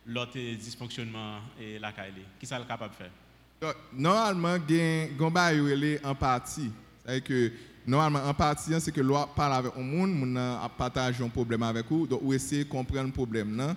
[0.07, 1.93] l'autre dysfonctionnement et la
[2.39, 3.75] Qui ça est capable de faire?
[3.93, 6.71] Normalement, il y a empathie.
[7.03, 7.53] C'est-à-dire que
[7.87, 12.07] normalement, empathie, c'est que l'on parle avec un monde, on partage un problème avec vous,
[12.07, 13.75] donc on essaie de comprendre le problème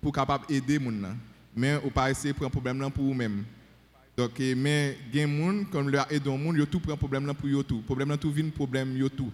[0.00, 1.16] pour capable aider les gens.
[1.54, 3.44] Mais on pas essayer prendre le problème pour vous-même.
[4.16, 6.96] Donc, mais y a des gens, comme leur aider un monde, ils tout prend le
[6.96, 7.78] problème pour eux tout.
[7.78, 9.32] Le problème tout vient problème yo tout.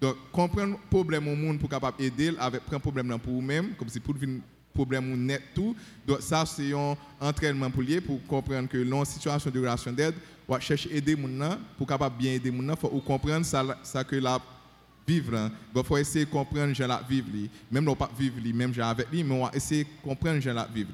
[0.00, 3.74] Donc, comprendre le problème au monde pour capable aider, avec prendre le problème pour vous-même,
[3.76, 4.40] comme si pour venir
[4.78, 5.74] problème net tout.
[6.06, 9.92] Donc ça, c'est un entraînement pour lier, pour comprendre que dans une situation de relation
[9.92, 10.14] d'aide,
[10.48, 13.44] on va chercher aider les gens pour capable bien aider les gens, il faut comprendre
[13.44, 14.38] ça, ça que la
[15.06, 15.50] vivre.
[15.74, 17.48] Il faut essayer de comprendre gens la vivre.
[17.70, 20.66] Même non pas vivre, même avec lui, mais on va essayer de comprendre gens la
[20.66, 20.90] vivre.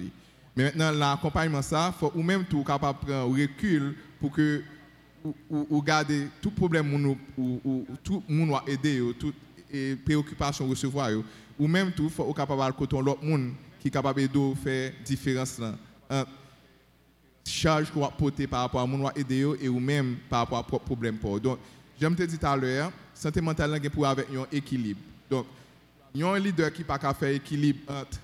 [0.56, 4.62] Mais maintenant, l'accompagnement, ça, faut ou même tout capable prendre recul pour que
[5.24, 6.92] ou, ou, garder tout problème
[7.36, 9.34] ou, ou, tout monde va aider, toute
[10.04, 11.10] préoccupation recevoir,
[11.58, 13.24] ou même tout, faut capable côté l'autre
[13.80, 15.74] qui capable de faire différence là.
[17.44, 21.18] charge qu'on porter par rapport à mon aider et ou même par rapport à problème
[21.18, 21.40] pour.
[21.40, 21.58] Donc,
[22.00, 25.00] j'aime te dire tout à l'heure, santé mentale est pour avec un équilibre.
[25.30, 25.46] Donc,
[26.14, 28.18] il y a un leader qui pas faire équilibre entre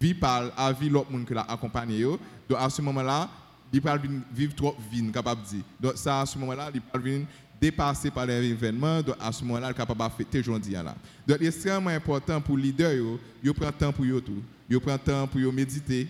[0.00, 2.02] vie par à vie l'autre monde qui l'a accompagné.
[2.02, 2.18] Donc,
[2.58, 3.28] à ce moment-là,
[3.72, 3.98] il va
[4.32, 5.64] vivre trop vie, capable de dire.
[5.80, 7.26] Donc, ça, à ce moment-là, il venir
[7.60, 10.74] dépassé par les événements, donc à ce moment-là, il est capable de fêter aujourd'hui.
[10.74, 14.42] Donc, c'est extrêmement important pour les leaders, ils prennent temps pour eux tout.
[14.68, 16.08] Ils prennent temps pour méditer,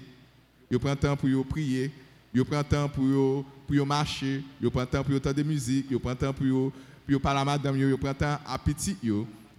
[0.70, 1.90] ils prennent temps pour prier,
[2.34, 6.16] ils prennent temps pour pour marcher, ils prennent temps pour entendre de musique, ils prennent
[6.16, 6.72] temps pour
[7.06, 8.96] pour parler à madame, ils prennent temps à petit.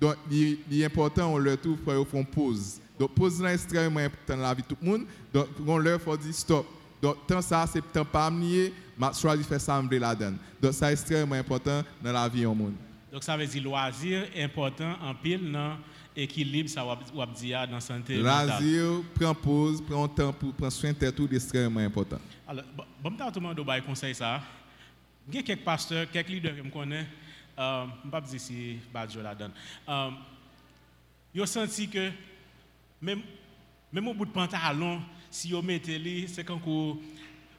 [0.01, 2.79] Donc, il est important, on leur trouve pour faire une pause.
[2.99, 5.05] Donc, pause est extrêmement important dans la vie de tout le monde.
[5.33, 6.65] Donc, on leur faut dire stop.
[7.03, 10.37] Donc, tant ça, c'est temps pas amener, mais choisi faire ça la donne.
[10.61, 12.75] Donc, ça est extrêmement important dans la vie au monde.
[13.11, 15.75] Donc, ça veut dire loisir important en pile dans
[16.15, 20.93] l'équilibre, ça va dire dans la santé Loisir, prends pause, prends temps pour prendre soin
[20.93, 22.19] de tout, c'est extrêmement important.
[22.47, 24.41] Alors, bon, je tout le monde conseil ça.
[25.27, 27.05] Il y a quelques pasteurs, quelques leaders que je connais,
[27.59, 29.51] euh, je ne vais pas dire si Badjo la donne.
[29.89, 30.09] Euh,
[31.35, 32.11] ils ont senti que
[33.01, 33.23] même,
[33.91, 35.01] même au bout de pantalon,
[35.33, 37.01] si vous mettez c'est quand vous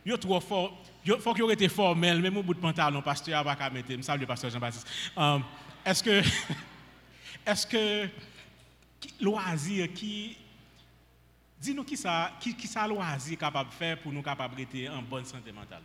[0.06, 0.80] êtes trop fort.
[1.04, 3.88] Il faut vous été formel, même au bout de pantalon, pasteur pas mettre.
[3.90, 4.87] Je salue le pasteur Jean-Baptiste.
[5.16, 5.42] Um,
[5.84, 6.22] est-ce que,
[7.46, 8.08] est-ce que,
[9.20, 10.37] loisir qui,
[11.60, 15.02] dis-nous qui ça, qui, qui ça loisir capable de faire pour nous capable d'être en
[15.02, 15.82] bonne santé mentale?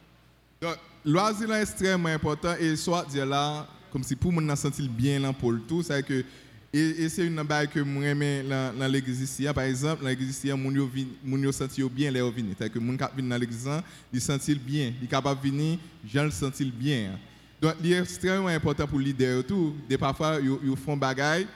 [0.61, 5.19] Donc, loisir est extrêmement important et soit dire là, comme si pour nous sentir bien
[5.19, 6.23] là pour le tout, c'est que
[6.71, 9.45] Et, et c'est une balle que moi aimé dans, l'église ici.
[9.53, 12.53] Par exemple, dans l'église ici, moun yo senti bien les vini.
[12.57, 13.67] C'est-à-dire que moun kap vin dans l'église,
[14.13, 17.17] il senti bien, il capable venir, j'en le senti bien.
[17.61, 19.75] Donc, il est extrêmement important pour le leader tout.
[19.87, 21.47] Des parfois, ils font bagaille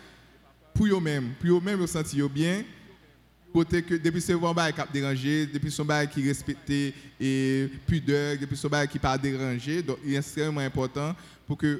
[0.73, 2.63] pour eux-mêmes, pour eux-mêmes, ils sentent bien.
[3.53, 7.69] Côté que depuis ce bon bail qui a dérangé, depuis son bail qui respecté et
[7.85, 11.79] pudeur, depuis son bail qui pas dérangé, donc il est extrêmement important pour que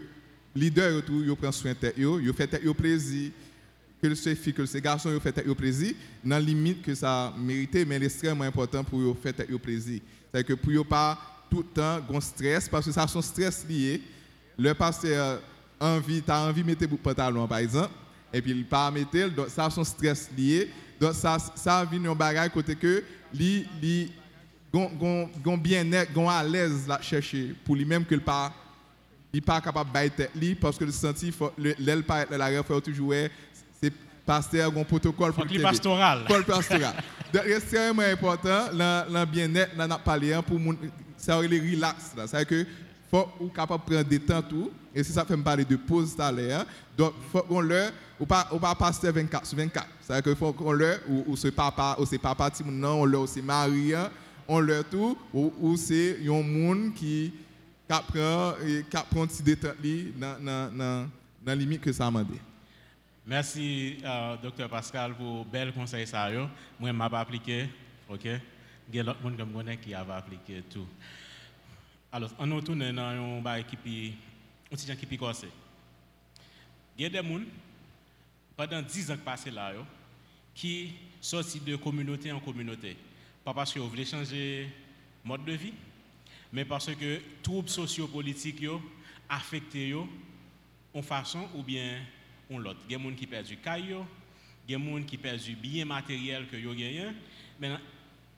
[0.56, 3.32] leader tout, yo prend soin de yo, yo fait yo plaisir
[4.02, 7.34] que ces filles, que ces garçons yo fait yo plaisir dans la limite que ça
[7.38, 10.02] mérité mais extrêmement important pour yo fait yo plaisir.
[10.34, 13.66] C'est que pour yo pas tout le temps gon stress parce que ça son stress
[13.68, 14.02] lié.
[14.58, 15.42] Le pasteur
[15.80, 17.92] envie, tu as envie mettre pantalon par exemple
[18.32, 20.70] et puis il pas mettre donc ça son stress lié.
[21.00, 24.12] Donc ça ça vient un bagage côté que li li
[24.72, 28.54] gon bien-être, gon à l'aise là chercher pour lui-même que le pas
[29.34, 33.14] il pas capable de tête parce que le senti l'aile pas la rêve faut toujours
[33.82, 33.92] c'est
[34.26, 36.22] pasteur un protocole pour le pastoral.
[36.30, 36.94] Le pastoral.
[37.34, 40.60] Donc c'est extrêmement important dans bien-être dans pour
[41.18, 42.64] ça les relax là c'est que
[43.10, 46.16] faut ou capable prendre des temps tout et c'est ça fait me parler de pause
[46.16, 46.66] tout à l'heure
[46.96, 50.54] donc faut qu'on leur ou pas ou pas pasteur 24 sur 24 c'est que faut
[50.54, 53.94] qu'on leur ou, ou c'est papa ou c'est papa non on leur c'est Marie
[54.48, 57.34] on leur tout ou, ou c'est un monde qui
[58.02, 59.76] qui prend qui prend petit détente
[60.16, 61.10] dans
[61.46, 62.40] dans limite que ça m'a dit.
[63.26, 66.48] Merci euh, docteur Pascal pour bel conseil ça yo.
[66.80, 67.70] Moi m'a pas appliqué,
[68.10, 68.26] OK?
[68.26, 70.86] Il y a d'autres monde comme moi qui a appliqué tout.
[72.12, 74.14] Alors, on retourne dans un bail qui
[74.72, 75.48] un petit qui pi corsé.
[76.98, 77.40] Il y a des gens
[78.56, 79.82] pendant 10 ans passé là yo
[80.54, 82.98] qui sorti de communauté en communauté.
[83.44, 84.70] Pas parce que vous voulez changer
[85.24, 85.74] mode de vie,
[86.54, 88.80] mais parce que troubles sociopolitiques yo
[89.28, 90.08] affecté yo
[90.94, 91.98] en façon ou bien
[92.52, 92.80] en l'autre.
[92.88, 94.06] Il y a des gens qui perdent du caillou,
[94.68, 97.16] il y des gens qui perdent du bien matériel que yo gagnent.
[97.60, 97.72] Mais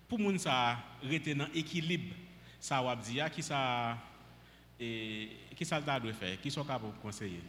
[0.08, 2.16] pour moun ça rester dans équilibre,
[2.60, 2.96] ça va
[3.30, 3.98] qui ça
[4.80, 7.42] et qui ça doit faire, qui sont capables de conseiller.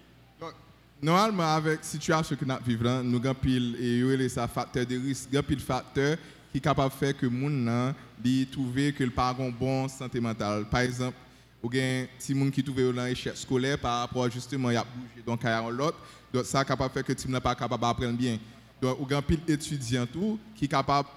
[1.01, 5.29] Normalement, avec la situation que nous vivons, nous avons pile et ça facteur de risque,
[5.43, 6.17] pile facteur
[6.57, 10.21] qui est capable de faire que les gens trouvent que le pas une bonne santé
[10.21, 10.65] mentale.
[10.71, 11.15] Par exemple,
[11.63, 15.23] il y a des gens qui trouvent dans l'échec scolaire par rapport justement à bouger
[15.27, 15.99] donc à l'autre.
[16.33, 18.39] Donc ça capable de faire que les gens ne pas capable d'apprendre bien.
[18.81, 21.09] Donc y a pile étudiants tout qui est capable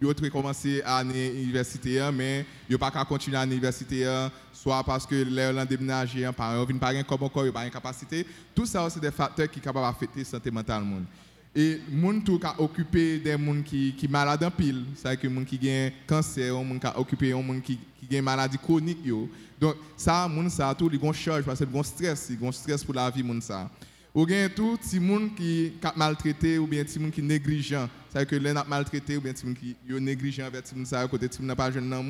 [0.00, 4.04] de commencer à l'université mais ils ne pas continuer à l'université
[4.52, 6.66] soit parce que les déménagé, parent
[7.06, 8.26] comme encore, ils pas une capacité.
[8.52, 10.84] Tout ça, c'est des facteurs qui sont capables d'affecter la santé mentale.
[11.54, 15.44] Et gens qui ont occupé des gens qui sont malades en pile, c'est-à-dire que gens
[15.44, 18.98] qui ont cancer, gens qui occupé des gens qui ont une maladie chronique.
[19.60, 22.84] Donc, ça, gens, ça, tout, ils ont charge parce qu'ils ont stress, ils ont stress
[22.84, 23.24] pour la vie.
[23.40, 23.68] Ça.
[24.14, 27.88] Ou bien tout, si gens qui sont maltraités ou bien si gens qui sont négligents,
[28.08, 31.08] c'est-à-dire que les gens maltraités ou bien si gens qui sont négligents avec les gens
[31.08, 32.02] côté si n'a pas jeune dans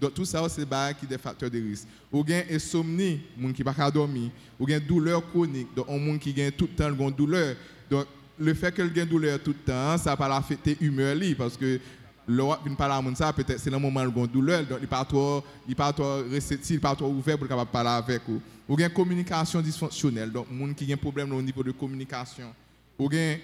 [0.00, 0.66] Donc tout ça c'est
[0.98, 1.86] qui des facteurs de risque.
[2.12, 6.32] Ou bien insomnie, gens qui pas dormir, ou bien douleur chronique, donc un monde qui
[6.32, 7.56] gagne tout le temps une douleur.
[7.90, 8.06] Donc
[8.38, 11.80] le fait que gagne douleur tout le temps, ça va pas l'affecter humeur parce que
[12.26, 15.04] l'autre vient parler à ça peut-être c'est le moment où il douleur donc il pas
[15.04, 18.40] trop il pas trop réceptif, il pas trop ouvert pour capable parler avec vous.
[18.68, 22.52] Ou bien communication dysfonctionnelle donc monde qui a un problème au niveau de communication.
[22.98, 23.38] Ou bien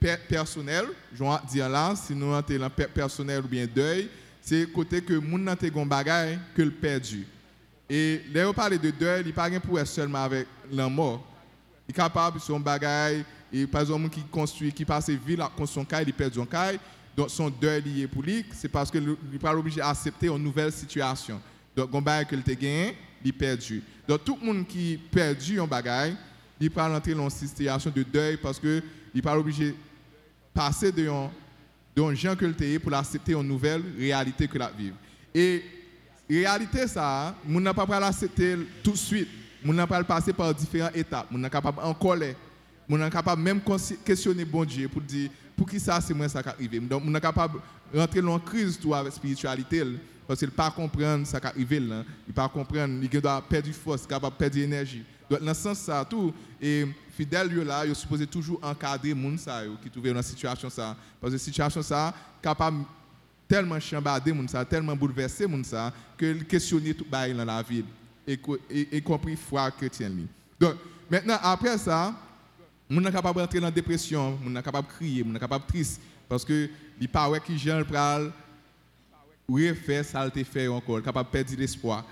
[0.00, 4.08] perte personnelle, je dire là, si nous avons un perte personnelle ou bien deuil,
[4.42, 7.26] c'est côté que nan te gon bagay que le perdu.
[7.88, 11.24] Et là on parle de deuil, il pas pour être seulement avec la mort.
[11.88, 13.24] Il est capable son bagay
[13.56, 16.78] et par exemple qui construit qui passe ville à son caille, il perd son caille
[17.16, 20.72] donc son deuil lié pour lui, c'est parce qu'il n'est pas obligé d'accepter une nouvelle
[20.72, 21.40] situation.
[21.76, 23.82] Donc, un bagage qu'il a gagné, il perdu.
[24.06, 26.14] Donc, tout le monde qui a perdu un bagage,
[26.60, 28.82] il peut entrer dans une situation de deuil parce qu'il
[29.14, 29.76] n'est pas obligé de
[30.52, 34.96] passer de un gens que le pour accepter une nouvelle réalité que la vivre.
[35.32, 35.62] Et
[36.28, 39.28] réalité ça, on n'a pas l'accepter tout de suite.
[39.64, 41.28] On n'a pas passer par différentes étapes.
[41.32, 42.34] On n'est capable en colère.
[42.88, 43.60] On est capable même
[44.04, 46.88] questionner bon Dieu pour dire pour qui ça c'est moi ça qui arrive.
[46.88, 47.60] Donc on est capable
[47.92, 49.82] de rentrer dans une crise tout avec spiritualité
[50.26, 54.06] parce qu'il pas comprendre ça qui arrive là, il pas comprendre, il doit perdre force,
[54.06, 55.04] capable perdre énergie.
[55.30, 59.62] Donc dans ce sens ça tout et fidèle là, il supposé toujours encadrer les ça
[59.82, 62.84] qui trouvé dans cette situation ça parce que situation ça capable
[63.48, 67.62] tellement chambarder moun ça, tellement bouleverser moun ça que il questionner tout bail dans la
[67.62, 67.84] vie
[68.26, 68.38] et,
[68.96, 70.26] y compris foi chrétienne.
[70.58, 70.74] Donc
[71.10, 72.14] maintenant après ça
[72.90, 76.44] on est capable d'entrer dans dépression, on est capable crier, on est capable triste parce
[76.44, 76.68] que
[77.00, 78.30] il pas ouais qui Jean pral
[79.48, 82.04] refaire ça te fait encore, capable perdre l'espoir.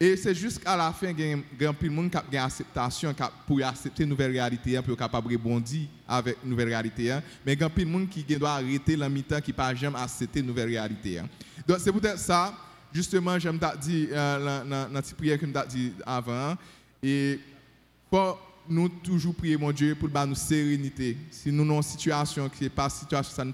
[0.00, 2.16] Et c'est jusqu'à la fin qu'il y a peu de monde qui
[3.46, 7.16] pour accepter nouvelle réalité, pour capable rebondir avec une nouvelle réalité.
[7.46, 10.68] Mais il y a monde qui doit arrêter la mi-temps, qui n'a jamais accepté nouvelle
[10.68, 11.22] réalité.
[11.66, 12.54] Donc c'est peut-être ça,
[12.92, 13.58] justement, j'aime
[14.12, 16.56] euh, dans- la petite prière que je dit avant.
[17.02, 17.38] Et
[18.10, 18.36] faut
[18.68, 21.16] nous toujours prier, mon Dieu, pour bah, nous sérénité.
[21.30, 23.52] Si nous avons une situation qui n'est pas situation ça nous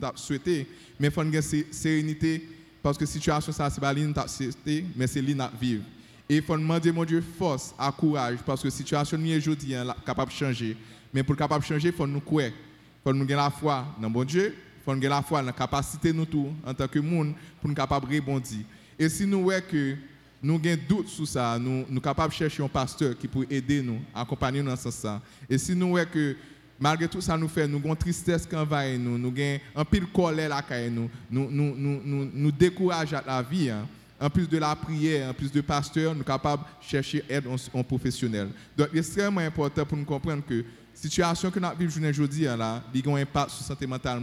[0.00, 0.66] t'a souhaité,
[0.98, 2.48] mais il faut nous sé- sérénité
[2.82, 5.84] parce que situation ça c'est pas t'a souhaité, mais c'est nous vivre.
[6.28, 9.36] Et il faut demander, mon Dieu, force, à courage, parce que la situation nous est
[9.38, 10.76] aujourd'hui hein, la- capable de changer.
[11.12, 12.46] Mais pour capable de changer, il faut nous croire.
[12.46, 15.40] Il faut nous gagner la foi dans mon Dieu, il faut nous gagner la foi
[15.40, 18.60] dans la capacité nous tous, en tant que monde, pour nous capable de rebondir.
[18.98, 19.96] Et si nous voyons que
[20.42, 23.82] nous avons doute sur ça, nous sommes capables de chercher un pasteur qui peut aider
[23.82, 25.20] nous, accompagner nous dans ce sens.
[25.48, 26.36] Et si nous voyons que
[26.78, 30.06] malgré tout ça nous fait, nous avons tristesse qui envahit nous, nous avons un pile
[30.06, 33.70] colère là qui nous, nous, nous, nous, nous, décourage à la vie.
[33.70, 33.86] hein.
[34.22, 37.44] En plus de la prière, en plus de pasteur, nous sommes capables de chercher aide
[37.72, 38.48] en, professionnel.
[38.76, 42.54] Donc, c'est extrêmement important pour nous comprendre que la situation que nous vivons aujourd'hui, hein,
[42.56, 44.20] là, a un impact sur la santé mentale.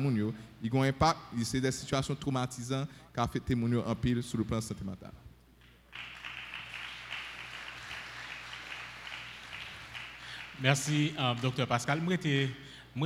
[0.61, 3.51] Il a un impact, c'est des situations traumatisantes qui affectent
[3.87, 5.11] en pile sur le plan santé mentale.
[10.59, 12.01] Merci, euh, docteur Pascal.
[12.01, 12.17] Moi,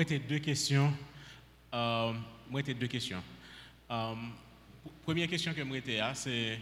[0.08, 0.94] j'ai deux questions.
[1.74, 2.14] Euh,
[2.50, 3.22] moi, deux questions.
[3.90, 4.16] Euh,
[5.04, 6.60] première question que moi, j'ai, c'est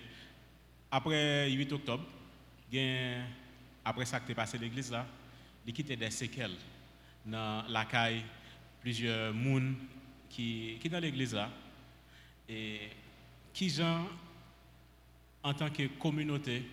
[0.90, 2.04] après 8 octobre,
[3.86, 5.06] après ça qui est passé l'église, là,
[5.64, 6.58] il quitté des séquelles
[7.24, 8.24] dans la caille,
[8.82, 9.76] plusieurs personnes
[10.28, 11.52] qui, qui dans l'église là.
[12.48, 12.90] Et
[13.54, 14.08] qui, gens,
[15.44, 16.64] en tant que communauté,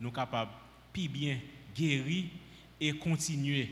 [0.00, 0.52] nous capables
[0.94, 1.38] plus bien
[1.74, 2.24] guérir
[2.80, 3.70] et continuer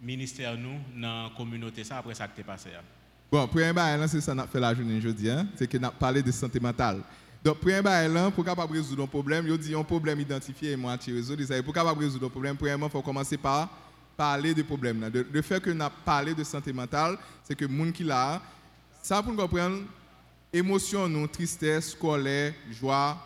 [0.00, 2.70] ministère nous dans la communauté ça après ça qui est passé.
[2.76, 2.82] hein.
[3.30, 5.46] Bon, premier bail, c'est ça qu'on a fait la journée aujourd'hui, hein?
[5.56, 7.02] c'est qu'on a parlé de santé mentale.
[7.42, 11.12] Donc, premier bail, pour capable résoudre un problème, il dit un problème identifié et moitié
[11.12, 11.44] résolu.
[11.44, 13.68] Ça Pour capable résoudre un problème, premièrement, faut commencer par
[14.16, 15.00] parler de problème.
[15.00, 15.10] là.
[15.10, 18.40] De- Le fait que avons parlé de santé mentale, c'est que gens qui là,
[19.02, 19.82] ça pour comprendre,
[20.52, 23.18] émotion, nous, tristesse, colère, joie,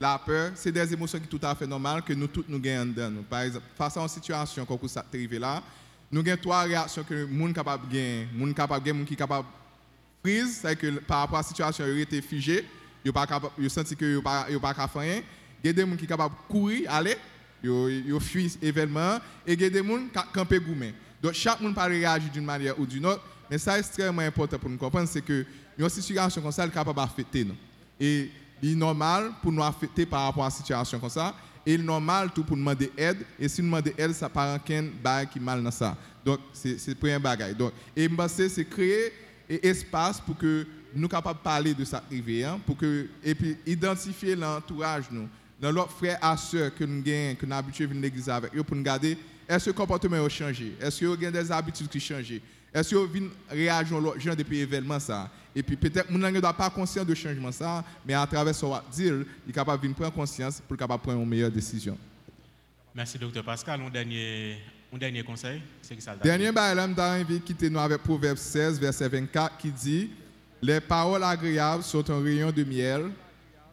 [0.00, 2.60] la peur, c'est des émotions qui sont tout à fait normales que nous toutes nous
[2.60, 3.22] gagnons dedans.
[3.28, 5.62] Par exemple, face à une situation comme ça arrivé là,
[6.10, 8.28] nous avons trois réactions que le monde capable de gagner.
[8.32, 11.20] Le monde capable de gagner, le monde qui est capable de freeze, c'est que par
[11.20, 12.64] rapport à la situation, il était figé,
[13.04, 15.22] il pas capable, il senti que il pas de rien.
[15.62, 17.16] Il y a des gens qui sont capables de courir, aller,
[17.62, 20.94] ils ils fuient l'événement et il y a des gens qui camper gourmet.
[21.20, 24.58] Donc chaque monde peut réagir d'une manière ou d'une autre, mais ça est extrêmement important
[24.58, 25.44] pour nous comprendre c'est que
[25.76, 27.56] une situation comme ça est capable d'affecter nous.
[28.00, 28.30] Et
[28.62, 31.34] il est normal pour nous affecter par rapport à une situation comme ça.
[31.64, 33.18] Il est normal pour nous demander aide.
[33.38, 35.96] Et si nous demandons aide, ça part en qu'un bail qui mal dans ça.
[36.24, 37.54] Donc, c'est le premier bagage.
[37.56, 39.12] Donc, et c'est créer
[39.50, 42.58] un espace pour que nous capables de parler de ça arrivé, hein,
[43.22, 45.04] et puis identifier l'entourage,
[45.60, 48.62] dans l'autre frère et sœurs que nous avons, que nous habitués à l'église avec eux,
[48.62, 49.18] pour nous garder,
[49.48, 50.74] est-ce que le comportement a changé?
[50.80, 52.42] Est-ce qu'il y a des habitudes qui ont changé?
[52.72, 55.30] Est-ce que vous réagir à l'autre gens depuis l'événement ça?
[55.54, 58.66] Et puis peut-être que ne doit pas conscient de changement ça, mais à travers ce
[58.92, 61.96] dire, il est capable de prendre conscience pour capable prendre une meilleure décision.
[62.94, 63.80] Merci, docteur Pascal.
[63.80, 64.58] Un dernier,
[64.92, 68.78] un dernier conseil, c'est que ça Dernier bail, je de quitter nous avec Proverbe 16,
[68.78, 70.10] verset 24, qui dit
[70.60, 73.10] Les paroles agréables sont un rayon de miel,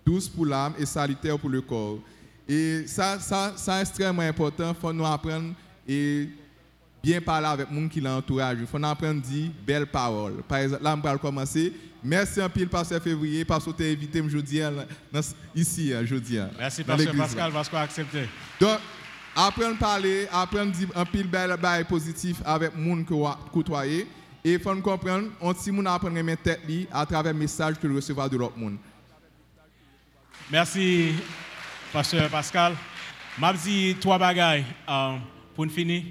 [0.06, 2.00] douce pour l'âme et salutaire pour le corps.
[2.48, 4.70] Et ça, ça, ça c'est extrêmement important.
[4.70, 5.54] Il faut nous apprendre
[5.88, 6.30] et
[7.06, 8.58] bien parler avec les gens qui l'entourage.
[8.60, 10.42] Il faut apprendre à dire belles paroles.
[10.48, 11.74] Par exemple, là, je vais commencer.
[12.04, 14.62] Merci un pile, Pasteur Février, parce que tu as invité aujourd'hui
[15.56, 16.40] ici, aujourd'hui.
[16.58, 17.24] Merci, dans Pasteur l'église, là.
[17.26, 18.28] Pascal, parce qu'on a accepté.
[18.60, 18.80] Donc,
[19.36, 23.14] apprendre à parler, apprendre à dire un pile bel bail positif avec les gens que
[23.14, 24.08] vous côtoyez.
[24.44, 27.76] Et il faut comprendre, on si moun apprendre à mettre tête à travers le message
[27.80, 28.78] que vous recevez de l'autre monde.
[30.52, 31.14] Merci,
[31.94, 32.74] Pasteur Pascal.
[33.38, 35.18] M'a dit trois bagailles euh,
[35.56, 36.04] pour finir.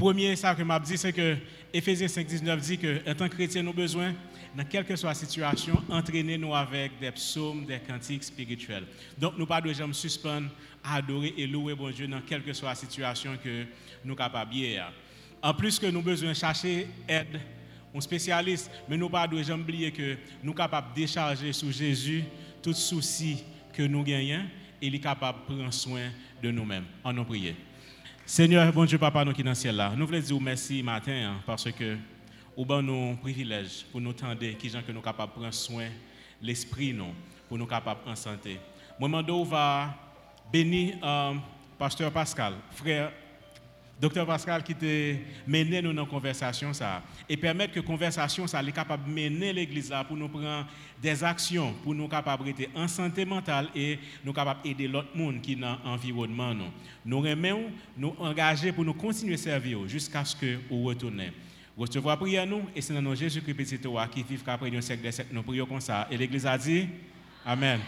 [0.00, 1.36] Premier, ça que m'a dit, c'est que
[1.74, 4.14] Éphésiens 5, 19 dit que, en tant que chrétien, nous besoin,
[4.56, 8.84] dans quelle que soit la situation, entraîner nous avec des psaumes, des cantiques spirituels.
[9.18, 10.48] Donc, nous pas de jamais suspendre
[10.82, 13.66] adorer et louer bon Dieu dans quelle que soit la situation que
[14.02, 14.54] nous sommes capables.
[15.42, 17.38] En plus que nous besoin chercher aide
[17.94, 21.70] un spécialiste, mais nous pas de jamais oublier que nous sommes capables de décharger sur
[21.70, 22.24] Jésus
[22.62, 23.44] tout souci
[23.74, 24.46] que nous gagnons
[24.80, 26.08] et il est capable de prendre soin
[26.42, 26.86] de nous-mêmes.
[27.04, 27.54] En nous prier.
[28.32, 31.32] Seigneur, bon Dieu, Papa, nous qui dans le ciel là, nous voulons dire merci matin
[31.32, 31.96] hein, parce que
[32.56, 35.88] au bon nous privilège pour nous tendre qui gens que nous capables de prendre soin
[36.40, 37.12] l'esprit nous
[37.48, 38.60] pour nous capables en santé.
[39.00, 39.96] Moi, mando va
[40.52, 41.34] bénir euh,
[41.76, 43.10] pasteur Pascal, frère
[44.00, 45.14] Docteur Pascal qui te
[45.46, 49.52] mené nous dans la conversation ça et permettre que conversation ça est capable de mener
[49.52, 50.66] l'église pour nous prendre
[51.02, 55.42] des actions pour nous capables être en santé mentale et nous capables aider l'autre monde
[55.42, 56.70] qui est dans l'environnement nous.
[57.04, 61.32] Nous remettons nous engager pour nous continuer à servir jusqu'à ce que vous retournez.
[61.76, 65.42] Recevoir prière nous et c'est dans Jésus-Christ qui vivent qu'après un siècle de siècle nous
[65.42, 66.88] prions comme ça et l'église a dit
[67.44, 67.80] Amen.